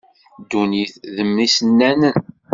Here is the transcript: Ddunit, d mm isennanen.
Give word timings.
Ddunit, 0.41 0.93
d 1.15 1.17
mm 1.27 1.35
isennanen. 1.45 2.17